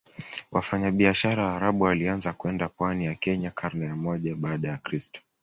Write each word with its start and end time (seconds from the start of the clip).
Wafanyabiashara 0.51 1.45
Waarabu 1.45 1.83
walianza 1.83 2.33
kwenda 2.33 2.69
pwani 2.69 3.05
ya 3.05 3.15
Kenya 3.15 3.51
karne 3.51 3.85
ya 3.85 3.95
moja 3.95 4.35
baada 4.35 4.67
ya 4.69 4.77
kristo 4.77 5.21